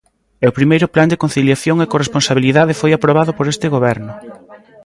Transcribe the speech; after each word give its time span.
E 0.43 0.45
o 0.51 0.55
primeiro 0.57 0.87
Plan 0.93 1.09
de 1.11 1.19
conciliación 1.23 1.77
e 1.79 1.91
corresponsabilidade 1.93 2.77
foi 2.81 2.91
aprobado 2.93 3.31
por 3.37 3.45
este 3.53 3.67
Goberno. 3.75 4.13